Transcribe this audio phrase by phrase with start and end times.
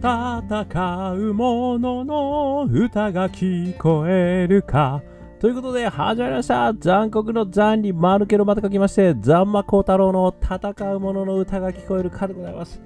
[0.00, 5.02] 戦う者のの歌が聞こえるか。
[5.38, 6.72] ということで、始まりました。
[6.72, 12.80] 残酷の残に丸けのまた書きまして、ザンマコウタロウの戦う者の歌が聞こえるかでございます。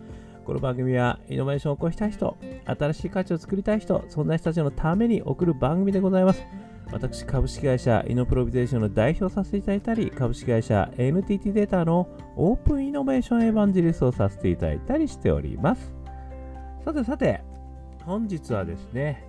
[0.45, 6.45] この番組は、イノベーションを起こしたい人、新しい価値を作りたい人、そんな人たちのために送る番組でございます。
[6.91, 16.04] 私、株式会社イノプロビゼーションの代表させていただいたり、株式会社 NTT データのオープンイノベーションエヴァンジリストをさせていただいたりしております。
[16.85, 17.41] さてさて、
[18.05, 19.25] 本日はですね、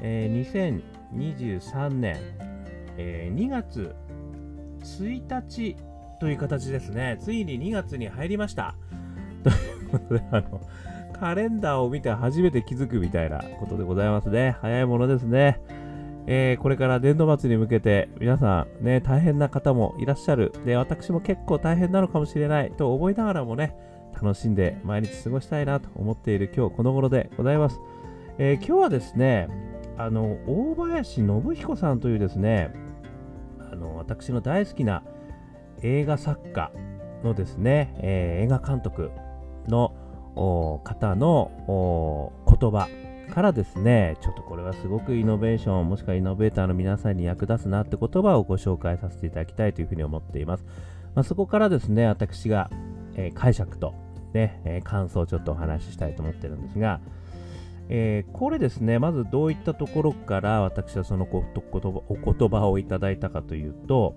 [0.00, 0.72] えー、
[1.12, 2.16] 2023年、
[2.96, 3.94] えー、2月
[4.80, 5.76] 1日
[6.18, 7.18] という形ですね。
[7.20, 8.74] ついに2月に入りました。
[9.44, 10.62] ということで、あの、
[11.12, 14.56] カレンダーを見て初めて気づくみたいなことでございますね。
[14.62, 15.60] 早いものですね。
[16.26, 20.52] えー、これから年度末に向けて皆さんね、大変な方もいらっしゃる。
[20.64, 23.76] で、私も結構大変なのかもしれないと思いながらもね、
[24.20, 27.80] 楽しんで毎日過ごしたいなと思っている今日この頃でございます。
[28.38, 29.48] えー、今日はですね、
[29.96, 32.72] あの、大林信彦さんというですね、
[33.60, 35.02] あの、私の大好きな
[35.82, 36.72] 映画作家
[37.24, 39.10] のですね、えー、映画監督
[39.66, 39.92] の
[40.84, 42.88] 方の言葉
[43.28, 50.64] からですね、ちょっとこれはすごくイノベーション、もしくはイノベーターの皆さんに役立つなって言葉をご紹介させていただきたいというふうに思っています。
[51.14, 52.70] まあ、そこからですね、私が、
[53.14, 53.94] えー、解釈と、
[54.32, 57.00] ね、えー、感想をちょっとお話ししたいと思ってるんですが、
[57.88, 64.14] えー、これですね、まずどういったところから私はそのお言葉をいただいたかというと、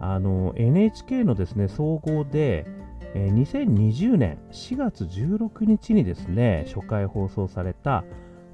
[0.00, 2.66] あの NHK のですね、総合で、
[3.14, 8.04] えー、2020年4月16日にですね、初回放送された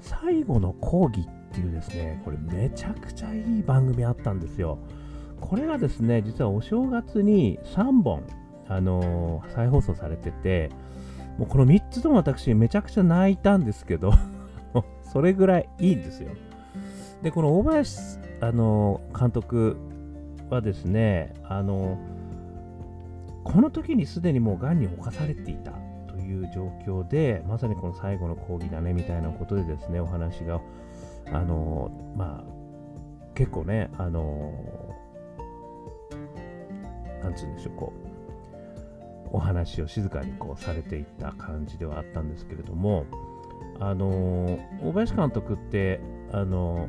[0.01, 4.79] 最後の講義っていうですね、これめちゃくちゃいい番組あったんですよ。
[5.41, 8.23] これがですね、実はお正月に3本
[8.75, 10.71] あの、再放送されてて、
[11.39, 14.13] もうこの3つとも私めちゃくちゃ泣いたんですけど
[15.13, 16.31] それぐらいいいんですよ。
[17.23, 19.77] で、この大林、あの、監督
[20.51, 21.99] はですね、あのー、
[23.45, 25.73] この時にすでにもう癌に侵されていた
[26.09, 30.61] という状況で、まさにこの最後の講義だねみたいなことでですね、お話が、
[31.33, 32.53] あのまあ、
[33.35, 34.53] 結構ね、あの
[37.23, 38.02] なんつうんでしょう、こう、
[39.33, 43.07] お話を静かにこうされていった感じではあったんですけれども、
[43.81, 46.01] あの大林監督って、
[46.33, 46.89] あの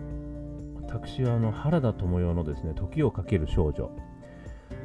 [0.83, 3.89] 私はあの原田知世のですね、時をかける少女。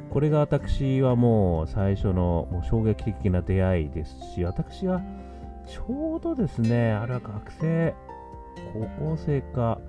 [0.09, 5.01] これが私はもう最初のもう衝撃的な出会いですし、私は
[5.67, 7.93] ちょうどですね、あれは学生、
[8.73, 9.79] 高校生か、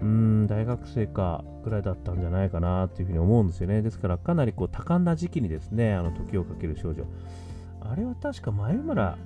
[0.00, 3.82] うん、大学生かぐらいだったんじゃないかなっていうふうに思うんですよね。
[3.82, 7.04] ですから、かなりこう多感な時期にですね、あの時をかける少女。
[7.80, 9.18] あれは確か前村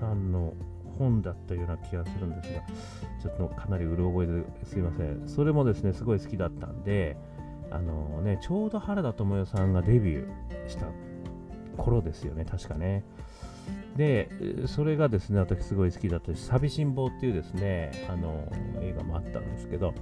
[0.00, 0.54] さんの
[0.98, 2.60] 本だったような気がするんですが、
[3.22, 5.28] ちょっとかなりうる覚えですいません。
[5.28, 7.16] それもですね、すごい好きだったんで、
[7.70, 10.86] あのね、ちょうど原田知世さんがデビューした
[11.76, 13.04] 頃ですよね、確かね。
[13.96, 14.28] で、
[14.66, 18.48] それがですね、私すごい好きだったし、寂しん坊っていうですね、あの、
[18.80, 19.94] 映画もあったんですけど、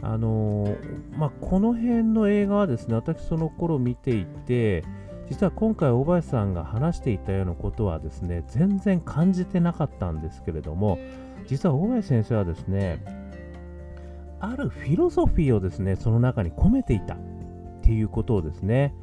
[0.00, 0.76] あの
[1.16, 4.84] まあ、この辺の映画はですね、私その頃見ていて、
[5.28, 10.98] 実は今回大林さんが話していたようなことはですね、全然感じてなかったんですけれども、
[11.46, 13.04] 実は大林先生はですね、
[14.40, 17.18] あるフィロソフィーをですね、その中に込めていたっ
[17.82, 18.94] ていうことをですね、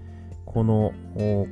[0.46, 0.94] この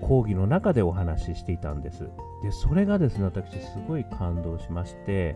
[0.02, 2.10] 講義の中でお話ししていたんです。
[2.42, 5.36] で、それがですね、私すごい感動しまして、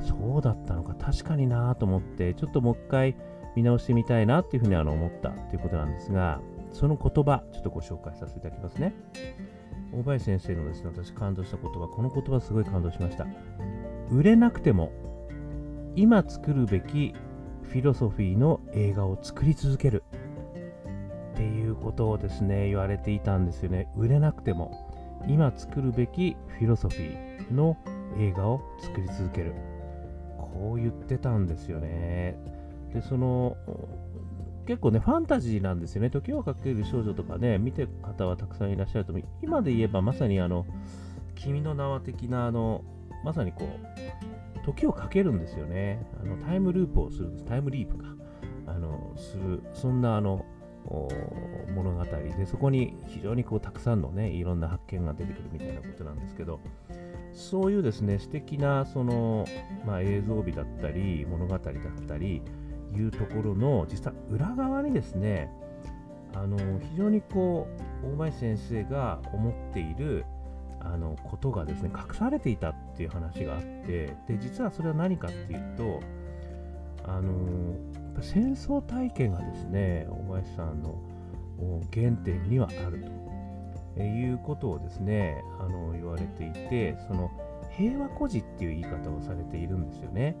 [0.00, 3.16] そうだったのか、確かになと思って、ちょっともう一回
[3.56, 6.40] 見直してみたいなっていうふうにあの思ったということなんですが、
[6.72, 8.94] その言葉、ちょっとご紹介させていただきますね。
[9.92, 13.26] 大林先生のですね、私感動した言葉、この言葉すごい感動しました。
[14.10, 14.90] 売れなくても、
[15.94, 17.14] 今作るべき
[17.62, 20.02] フィロソフィーの映画を作り続ける。
[21.82, 23.88] ことをですね、言われていたんですよね。
[23.96, 24.88] 売れなくても、
[25.28, 27.76] 今作るべきフィロソフィーの
[28.18, 29.54] 映画を作り続ける。
[30.38, 32.36] こう言ってたんですよね。
[32.92, 33.56] で、その、
[34.66, 36.10] 結構ね、ファンタジーなんですよね。
[36.10, 39.24] 時をかける少女とかね、見てる方はたくさんいらっしゃると思う。
[39.42, 40.66] 今で言えばまさにあの、
[41.34, 42.84] 君の名は的な、あの、
[43.24, 46.06] まさにこう、時をかけるんですよね。
[46.22, 47.44] あのタイムループをするんです。
[47.44, 48.04] タイムリープか。
[48.66, 50.44] あの、する、そんなあの、
[50.86, 52.04] 物語。
[52.04, 56.60] でそこに非常にこうたくさんのねいろんな発見が出てくるみたいなことなんですけど
[57.32, 59.46] そういうですね素敵なその、
[59.86, 61.62] まあ、映像美だったり物語だっ
[62.06, 62.42] たり
[62.94, 65.50] いうところの実は裏側にですね
[66.34, 67.68] あの非常にこ
[68.02, 70.24] う大林先生が思っている
[70.80, 76.00] あのことがですね隠されていたっていう話があってで実はそれは何かっていうと
[77.04, 77.76] あの
[78.20, 80.98] 戦争体験がですね大林さんの
[81.92, 83.04] 原点にはある
[83.96, 87.30] ということをですねあの言われていてその
[87.76, 90.36] 平和孤児っていう言い方をされているんですよね。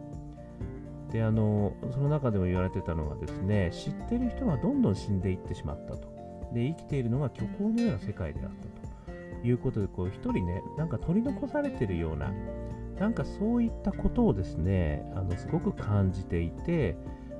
[1.10, 6.08] であのその中でも言われてたのがですね知ってる人がどんどん死んでいってしまったと
[6.54, 12.32] で生きているのが虚構のような世界であったということでこう一人ねなんか取り残されてるような
[12.98, 16.96] なんかそういったことをですねあのすごく感じていて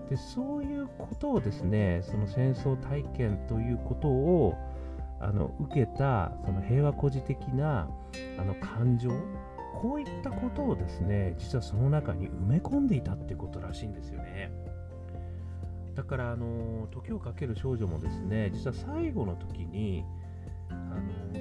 [0.08, 4.54] でそういうことをですねその戦争体験ということを
[5.20, 7.88] あの受けたその平和孤児的な
[8.38, 9.10] あの感情
[9.80, 14.52] こういったことをですね実はその中に埋め込んでいたってことらしいんですよね。
[15.94, 20.04] だからあの時をかける少女もですね実は最後の時に
[20.70, 20.74] あ
[21.34, 21.38] の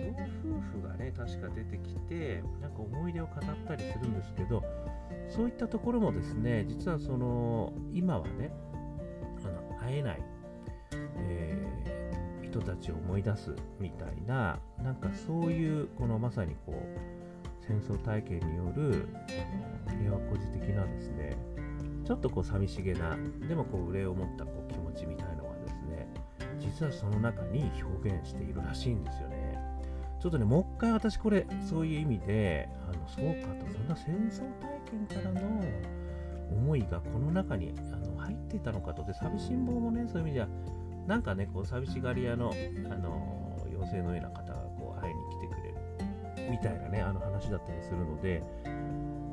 [0.61, 4.63] 婦がね確か出てきてなんか思い出を語ったりするんですけど
[5.29, 8.51] そういったところもですね実はその今はね
[9.43, 10.23] あの会えない、
[11.17, 17.21] えー、人たちを思い出すみたいななんかそういうこのまさにこう
[17.65, 19.07] 戦争体験による
[19.99, 21.37] 平和孤児的なですね
[22.05, 23.17] ちょっとこう寂しげな
[23.47, 26.07] でもこう憂いを持ったこう気持ちみたいのがですね
[26.59, 29.29] 実はその中に表現しているらしいんですよ
[30.21, 35.63] ちょっとねもう一回私これそういう意味であのそうかとそんな戦争体験からの
[36.51, 40.47] 思いがこの中にあの入っていたのかとで寂しん坊もねそういう意味じゃ
[41.07, 42.53] なんかねこう寂しがり屋の
[42.89, 45.81] あの妖精のような方がこう会いに来てくれる
[46.51, 48.43] みたいなね、あの話だったりするので、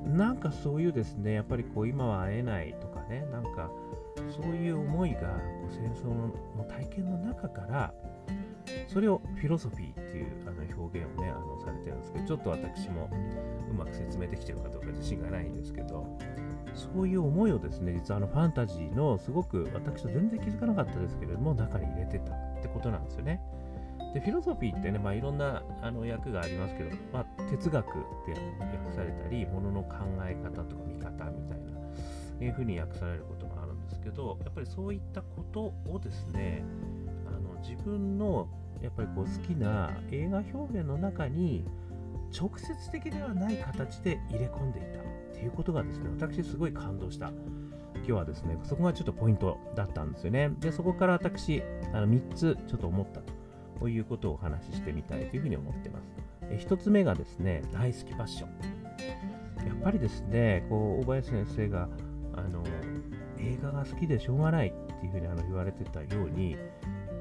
[0.06, 3.70] なんかそういうですね、やっぱりこう今は会えないとかね、なんか
[4.31, 6.06] そういう思いがこう戦争
[6.56, 7.93] の体験の中から、
[8.87, 13.10] それをフィロソフィーっていうあの表現をね、あのされてるんですけど、ちょっと私も
[13.70, 16.06] うまく説明できてるかどうか自信がないんですけど、
[16.75, 23.40] そういう思いをですね、実はあのファンタジーのすごく私は全然気づかなかったですけれども、中に入れてたってことなんですよね。
[24.14, 27.90] で、フィロソフィーってね、まあ、いろんなあの訳がありますけど、まあ、哲学っ
[28.25, 31.58] て訳されたり、ものの考え方とか見方みたい
[32.40, 36.64] な、いうふうに訳されることもあるんですけど、やっぱりそういったことをですね、
[37.62, 38.49] 自分の
[38.82, 41.64] やっぱりこう好きな映画表現の中に
[42.38, 45.02] 直接的ではない形で入れ込んでいたっ
[45.34, 47.32] ていうことがですね、私すごい感動した。
[47.96, 50.50] 今日はですね、そこがちょっとポイントだったんですよね。
[50.60, 51.62] で、そこから私、
[51.93, 53.38] あの3つちょっと思ったと。
[53.87, 56.08] いうことをお話ししてみたいというふうに思ってます。
[56.50, 58.49] え1つ目がですね、大好きファッション。
[59.69, 61.88] やっぱりですね、こう大林先生が
[62.34, 62.64] あの
[63.38, 66.56] 映画が好きでしょうがないっていうふうにあの言われてたように、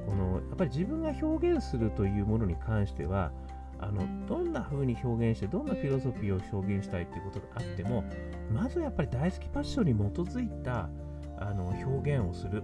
[0.08, 3.32] このやっぱり自分が表現するというものに関しては、
[3.80, 8.04] あのどんな風に表現して、どんなフィロソフィーを表現したいっていうことがあっても、
[8.52, 10.90] まずやっぱり大好きファッションに基づいた
[11.38, 12.64] あの表現をする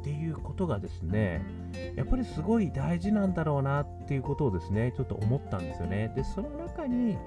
[0.00, 1.42] っていうことがですね、
[1.94, 6.10] やっぱりすごい大事なんだろうなっていうことをですね、ちょっと思ったんですよね。
[6.16, 7.18] で、その中に、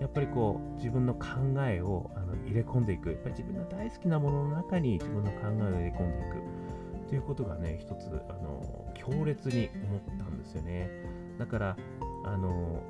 [0.00, 1.26] やっぱりこう自分の考
[1.66, 3.10] えをあの入れ込んでいく。
[3.10, 7.08] やっぱり自分の大好きなものの中に自分の考えを入れ込んでいく。
[7.08, 8.62] ということがね、一つ、あの、
[9.10, 10.90] 強烈に思ったんですよね。
[11.38, 11.76] だから、
[12.24, 12.82] あの、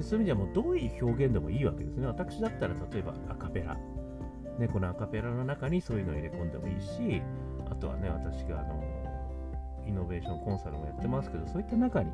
[0.00, 2.06] そういう意味ではもうどういう表現でもいいわけですね。
[2.06, 3.76] 私だったら例えばアカペラ。
[4.58, 7.22] ね、このアカペラの中にそういうのを入れ込んでもいいし、
[7.70, 8.82] あとはね、私があの
[9.86, 12.10] イノベーションコンサルもやってますけど、そういった中に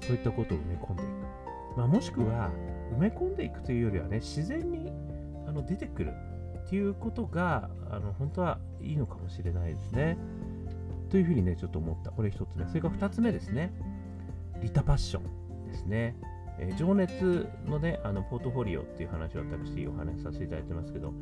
[0.00, 1.10] そういったことを埋め込んでいく。
[1.76, 2.50] まあ、もしくは、
[2.96, 4.92] 埋め込んでいくというよりはね、自然に
[5.46, 6.12] あの出てくる
[6.64, 10.16] っていうことがあの本当はいいのかもしれないですね。
[11.14, 12.10] というふうにね、ちょっと思った。
[12.10, 12.66] これ一つ目。
[12.66, 13.72] それから二つ目ですね。
[14.60, 16.16] リタパッションですね。
[16.58, 21.14] えー、情熱のね、あのポートフォリオっていう話を私お話しさせていただいてますけど、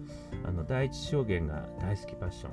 [0.47, 2.49] あの第一証言が大好きパッショ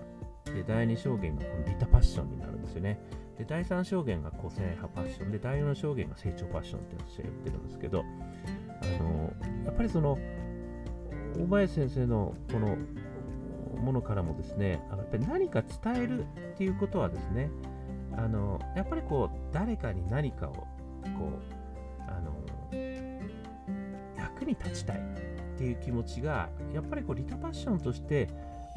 [0.51, 0.53] ン。
[0.53, 2.99] で、第2証言がこのリタパッションになるんですよね。
[3.37, 8.03] で、第3証言が個性派パッションで、第4証言が成長パッションって私は言ってるんですけど、
[8.81, 9.33] あの、
[9.65, 10.19] やっぱりその、
[11.37, 12.75] 大林先生のこの
[13.79, 17.49] ものからもですね、あのやっぱり何か伝えるっていうことはですね、
[18.17, 20.67] あの、やっぱりこう、誰かに何かを、こ
[21.01, 22.33] う、あの、
[24.17, 28.27] 役に立ちたいっていう気持ちが、やっぱりこう、リタパッションとして、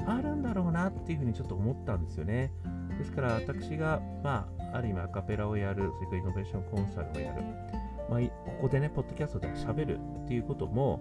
[0.06, 2.52] あるんだろうなっていうふうにちょっと思ったんですよね。
[2.98, 7.42] ですから私が、まあ、ある意味アカペラをやる、それからイノベーションコンサルをやる、
[8.08, 11.00] まあ、ここでね、ポッドキャストで喋るっていうことも、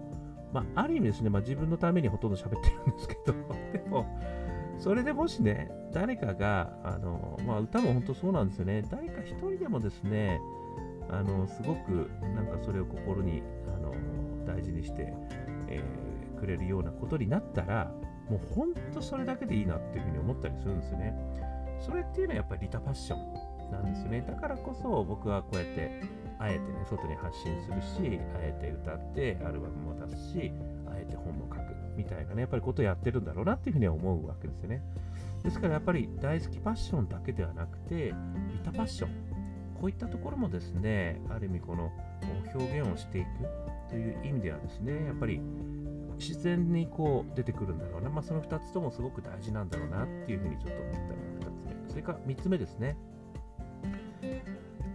[0.52, 3.32] まあ、ある意味ですね、まあ、自分のためにほとんど喋ってるんですけど、
[3.72, 4.06] でも、
[4.78, 10.40] それでもしね、誰かが、あのまあ、歌も本当そうなんですよね、誰か一人でもですね、
[11.10, 13.94] あのすごくなんかそれを心にあの
[14.46, 15.12] 大事にして、
[15.68, 17.92] えー、くれるようなことになったら
[18.30, 21.14] もうほんとそれだけでいいなっていうふうに思ったりするんですよね。
[21.80, 24.24] それっていうのはやっぱりリタパッションなんですよね。
[24.26, 26.00] だからこそ僕はこうやって
[26.38, 30.52] あえてね外に発信するしあえて歌ってアルバムも出すし
[30.86, 31.62] あえて本も書く
[31.96, 34.82] みたいなねやっぱりことをやってるんだろうなっていうふうには思うわけですよね。
[35.42, 38.14] ですからやっぱり大好きパッションだけではなくて
[38.52, 39.10] リタパッション。
[39.80, 41.90] こういったところもですねある意味この
[42.54, 43.28] 表現をしていく
[43.90, 45.40] という意味ではですねやっぱり
[46.18, 51.90] 自然にこう出てくるんだろうな、まあ、その2つともすごく大事なんだろうなっていうふうにちょっと思ったのが2つ目。
[51.90, 52.96] それから3つ目ですね。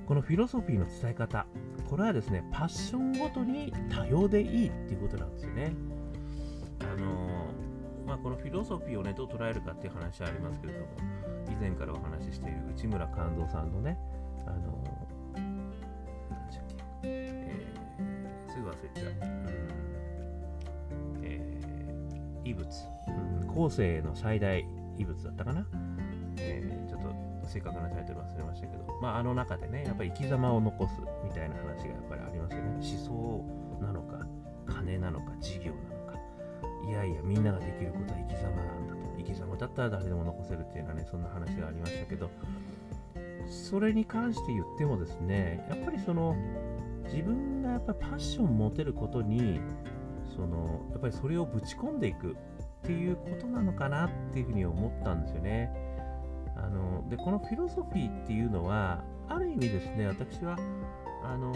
[0.07, 1.45] このフィロソフィーの伝え方
[1.89, 5.73] これはですねパッションごとに多様でいいっていうことなんですよね。
[6.81, 7.47] あの
[8.05, 10.85] まあ、このフィロソフィーをねどう捉えるかっていう話はありますけれども
[11.51, 13.97] 以前からお話ししている内村勘三さんのね
[14.45, 14.81] あの
[15.35, 19.25] 何でしたっけ、えー、すぐ忘れちゃう、う
[21.19, 22.65] んえー、異物、
[23.07, 24.65] うん、後世の最大
[24.97, 25.67] 異物だったかな、
[27.47, 32.69] 正確なタイトル忘れましたけど、まあ、あの中でねやっぱり生き様を残すみたいな話がやっぱりありますよね。
[32.75, 32.81] 思
[33.79, 34.25] 想なのか
[34.65, 36.19] 金なのか事業なのか。
[36.87, 38.99] いやいやみんなができることは生き様なんだと。
[39.17, 42.29] 生き様だったら誰でも残せるっていうのはねそんな話がありましたけど。
[43.49, 46.35] それに関して言ってもですねやっぱりその
[47.05, 49.61] 自分がやっぱりパッション持てることに
[50.35, 52.35] そのやっぱりそれをぶち込んでいくっ
[52.83, 55.86] ていうことなのかなっていうふうに思ったんですよね。
[57.09, 60.57] でこのフィロソフィーっていうのはある意味ですね私は
[61.23, 61.53] あの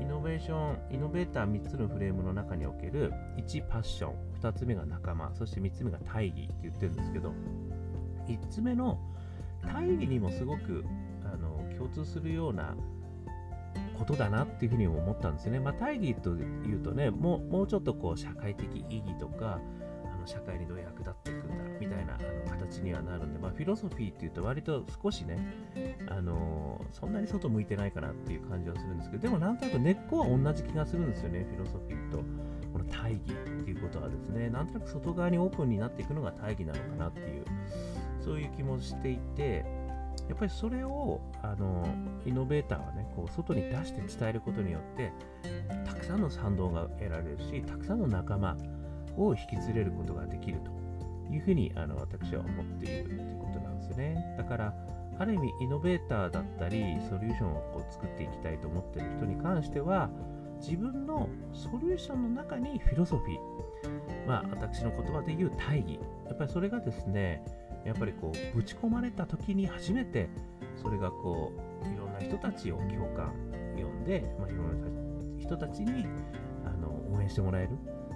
[0.00, 7.32] イノベーション、イノベーター3つのフレームの中における1パッション、2つ目が仲間、そして3つ目が大義って言ってるんですけど、
[8.26, 8.98] 3つ目の
[9.62, 10.84] 大義にもすごく
[11.24, 12.74] あの共通するような
[13.96, 15.60] ことだなっていうふうに思ったんですよね。
[15.60, 19.60] まあ、大義というとね、もうもうちょっとこう社会的意義とか、
[20.04, 25.38] あの社会にどう役立っていくんだろうみたいなあの形にはなるんで、まあ、フィロソフィーっていうと割と少しね、
[26.08, 32.18] あのー、そんなに外向いてないかなっていう感じはするんですけど、でもなんとなく根っこは同じ気がするんですよね、フィロソフィーと。
[32.72, 37.44] この大義っていうことはですね、なんとなく外側にオープンになっていくのが大義なのかなっていう、
[38.24, 39.64] そういう気もしていて、
[40.28, 41.86] やっぱりそれをあの
[42.24, 45.12] イノベーターはねこう外に出して伝えることによって
[45.84, 48.56] たくさんの賛同が得られるしたくさんの仲間
[49.16, 50.70] を引き連れることができると
[51.30, 54.34] いうふうにあの私は思っているということなんですよね。
[54.36, 54.74] だから、
[55.18, 60.10] ある意味イノベーターだったり、ソリューションをこう作っていきたいと思っている人に関しては、
[60.60, 67.44] 自分のソリューションの中にフィロソフィー、まあ私の言葉で言う大義、やっぱりそれがですね、
[67.84, 70.28] やっぱりこうぶち込まれた時に初めて
[70.80, 71.52] それがこ
[71.84, 73.32] ういろんな人たちを共感
[73.76, 76.06] 呼んで、まあ、いろんな人たちに
[76.64, 77.70] あの応援してもらえる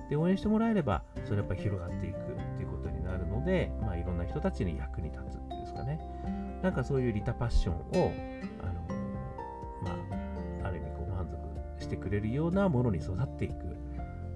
[0.08, 6.00] で応援してもらえればそれやっぱ広がっていくっていうことになるので、まあ、いろんな人たちに役に立つっていうんですかね
[6.62, 8.12] なんかそういうリタパッションを
[8.62, 8.96] あの、
[9.82, 9.90] ま
[10.64, 11.26] あ、ある意味こう満
[11.78, 13.54] 足してくれるようなものに育っていく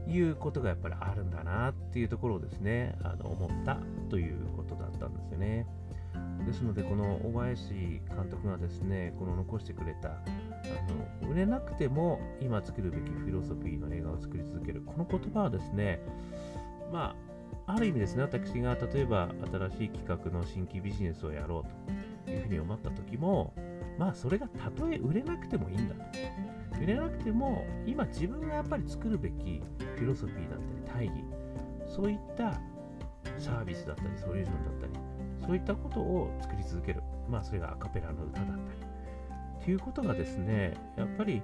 [0.09, 5.67] いうことがやっぱりあるんだなっていうところをですねあの思ったということだったんですよね。
[6.47, 10.19] ですので、この小林監督がですね、この残してくれた、
[10.65, 16.01] あの売れなくても今作るべきフィロソフィーの映画を作り続ける、この言葉はですね、
[16.93, 17.15] ま
[17.67, 21.65] あ、ある意味ですね、私が例えば新しい企画の新規ビジネスをやろ
[22.27, 23.55] うというふうに思った時も、
[23.99, 26.03] まあ、それがたとえ売れなくてもいいんだと。
[26.83, 29.63] 売れなくても、今自分がやっぱり作るべき
[29.97, 31.25] フィロソフィーだったり、大義、
[31.87, 32.61] そういった
[33.39, 34.93] サービスだったり、ソリューションだったり、
[35.45, 37.03] そういったことを作り続ける。
[37.29, 38.90] まあ、それがアカペラの歌だったり。
[39.61, 41.43] っていうことがですね、やっぱり、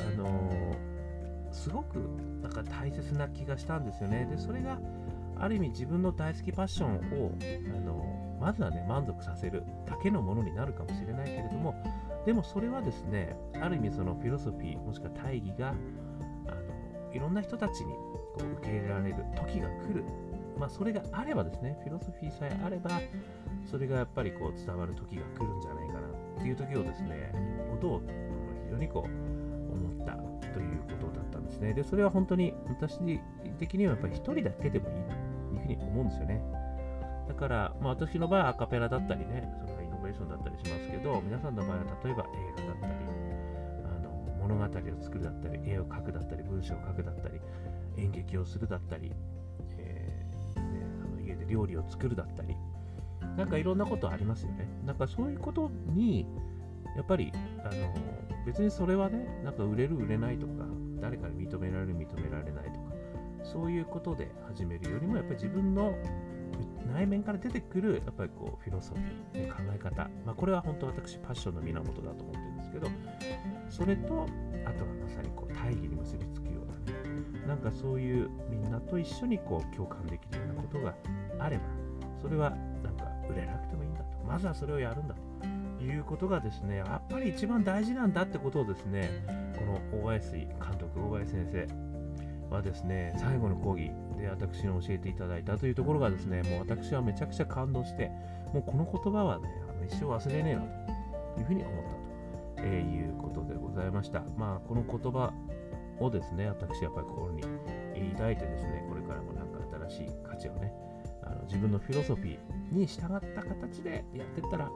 [0.00, 0.50] あの、
[1.50, 1.96] すごく
[2.42, 4.26] なんか大切な気がしたんですよね。
[4.30, 4.78] で、それが
[5.36, 7.32] ある意味自分の大好きパッションを、
[7.76, 11.74] あの、まずはね、満足させるだけのものになるかもしれないけれども、
[12.26, 15.72] でもそれはですね、ある意味そのフィロソフィー、もしくは大義が、あ
[16.54, 20.04] のいろんな人たちにこう受け入れられる時が来る
[20.58, 23.00] まあ、それがあればですね、フィロソフィーさえあれば、
[23.68, 27.32] それがやっぱりこう伝わる時が来るんじゃないかなっていう時をですね、
[27.84, 28.02] ことを
[28.64, 30.12] 非常にこう思った
[30.52, 31.74] ということだったんですね。
[31.74, 32.98] で、それは本当に私
[33.58, 36.42] 的にはやっぱり一人だけでもいいというふうに思うんですよね。
[37.28, 42.94] だから、まあ、私の場合はアカペラだったりね、それはイノベーションだったりしますけど、皆さんの場合は例えば映画だったり、
[43.84, 44.10] あの
[44.40, 47.40] 物語を作るだったり、絵を描くだったり、文章を書くだったり、
[47.96, 49.12] 演劇をするだったり
[49.78, 50.60] えー。
[50.60, 52.56] あの家、で料理を作るだったり、
[53.36, 54.68] なんかいろんなことありますよね。
[54.84, 56.26] なんかそういうことに、
[56.96, 57.32] やっぱり
[57.64, 57.94] あの
[58.46, 60.66] 別にそれはね、なんか売れる売れないとか、
[61.00, 62.92] 誰かに認められる認められないとか、
[63.42, 65.96] そういうことで始めるよりも、やっぱり自分の
[66.92, 72.88] 内面から出てくる、やっぱりこう、フィロソフィー、考え方、まあ、これは本当私、パッションの源だと思ってるんですけど、
[73.70, 74.26] それと、
[74.66, 80.94] あとはまさにこう、大義に結びつくようなね、なんかそういうみんなと一緒にこう、共感できるようなことが
[81.38, 81.64] あれば、
[82.20, 82.50] それは
[82.82, 84.18] なんか売れなくてもいいんだと。
[84.26, 85.22] まずはそれをやるんだと
[85.84, 89.10] いうことがですね、やっぱり一番大事なんだってことをですね、
[89.58, 90.48] この大林監
[90.78, 91.48] 督、大林先
[92.50, 98.10] 生はですね、最後の講義で私に教えていただいたというところがですね、もう私はめちゃくちゃ感動して、
[98.52, 100.62] もうこの言葉はね、あの一生忘れねえな
[101.34, 101.84] というふうに思っ
[102.56, 104.22] たと、え、いうことでございました。
[104.36, 105.32] まあ、この言葉
[106.00, 107.42] をですね、私やっぱり心に
[108.12, 110.72] 抱いてですね、これからもなんか新しい価値をね、
[111.22, 114.70] あの自分のフィロソフィーに従った形でやっていったら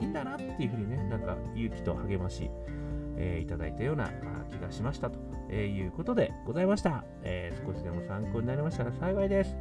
[0.00, 2.50] いいんだなっていうふうにね、なんか勇気と励まし、
[3.16, 4.10] えー、いただいたような
[4.50, 5.18] 気がしましたと、
[5.50, 9.56] えいうことでございました、えー、少しでも参考になりましたら幸いです。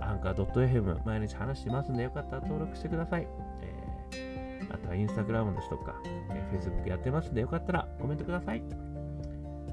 [0.00, 3.28] アンカー .fm 毎日話してますんでよかったら登録してください。
[3.62, 8.62] えー、あとはインスタグラムですとか、えー、Facebook やってますんでよかったらコメントください。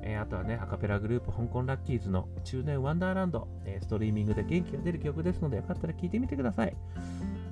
[0.08, 6.76] えー、あとはね、アカペラグループ香港ラッキーズの中年ワンダーランド、え、ストリーミングで元気が出る曲ですのでよかったら聴いてみてください。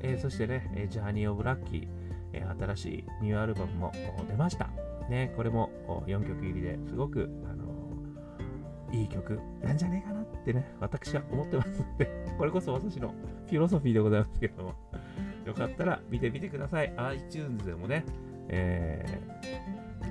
[0.01, 1.87] え、そしてね、えジャーニー・オブ・ラッキー、
[2.33, 3.91] え新しいニューアルバムも
[4.27, 4.69] 出ました。
[5.09, 5.69] ね、これも
[6.07, 7.63] 4曲入りですごく、あの
[8.91, 13.09] いい曲なんじゃねえかなってね、私は思ってますので、 これこそ私の
[13.47, 14.73] フィロソフィーでございますけども、
[15.45, 16.93] よかったら見てみてください。
[16.95, 18.05] iTunes でもね、
[18.49, 19.19] え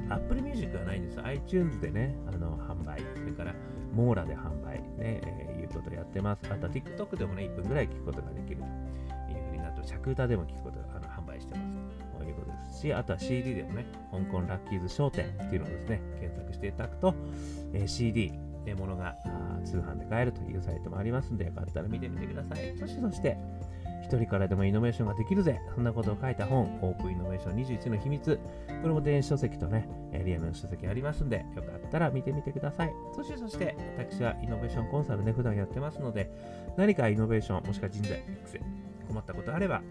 [0.09, 1.21] ー、Apple Music はないんです。
[1.23, 3.55] iTunes でね、あの販売、それから
[3.95, 6.53] モーラで販売、ね、えー、いうことやってます。
[6.53, 11.09] あと TikTok でもね、1分ぐらい聞くことができるというふうになると、着歌でも聞くことがあの
[12.83, 17.15] し、あとは CD でもね、香港ラッキーズ商店っていうのをですね、検索していただくと、
[17.73, 18.33] えー、CD、
[18.67, 19.17] えものが
[19.65, 22.77] 通販で買えるというサイトもありますんで、よかったら見てみてください。
[22.79, 23.37] そしてそして、
[24.05, 25.61] 一人からでもイノベーションができるぜ。
[25.75, 28.39] そんなことを書いた本、オープンイノベーション21の秘密。
[28.83, 29.89] これも電子書籍とね、
[30.25, 32.93] リアルの書籍ありますんで、よかったら見てみてください。
[33.15, 36.31] そしてそして、私はイノベーションコンサルね、普段やってますので、
[36.77, 38.61] 何かイノベーション、もしくは人材育成、
[39.09, 39.83] 困ったことあれば、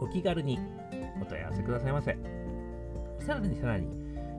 [0.00, 0.58] お気軽に
[1.20, 2.16] お問い合わせくださいませ。
[3.20, 3.88] さらにさらに、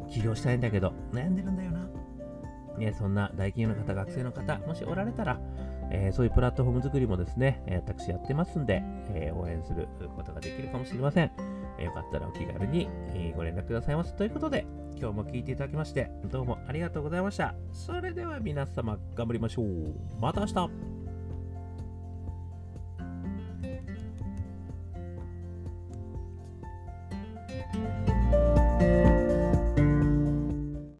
[0.10, 1.90] 起業したいんだけど、悩んでるんだよな。
[2.78, 5.40] ね、そんな大企業の方、学生の方、もしおられたら、
[5.92, 11.32] えー、そういうプラットフォーム作りもですね、え、私やってますんで、えー、応援することができるかもしれません。
[11.80, 12.88] よかったらお気軽に、
[13.36, 14.16] ご連絡くださいます。
[14.16, 14.66] ということで、
[14.98, 17.56] 今日も聞いていただきまして、どうもありがとうございました。
[17.72, 19.94] それでは皆様、頑張りましょう。
[20.20, 20.95] また明日